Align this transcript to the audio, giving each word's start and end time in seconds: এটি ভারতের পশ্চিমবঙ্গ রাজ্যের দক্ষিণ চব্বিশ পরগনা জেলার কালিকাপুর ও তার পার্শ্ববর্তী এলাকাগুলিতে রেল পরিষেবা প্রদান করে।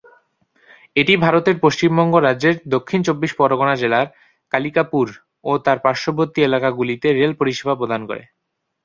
এটি 0.95 1.13
ভারতের 1.17 1.55
পশ্চিমবঙ্গ 1.63 2.13
রাজ্যের 2.19 2.55
দক্ষিণ 2.73 2.99
চব্বিশ 3.03 3.31
পরগনা 3.39 3.75
জেলার 3.75 4.07
কালিকাপুর 4.51 5.07
ও 5.45 5.51
তার 5.65 5.77
পার্শ্ববর্তী 5.85 6.39
এলাকাগুলিতে 6.43 7.07
রেল 7.11 7.31
পরিষেবা 7.39 7.73
প্রদান 7.79 8.01
করে। 8.09 8.23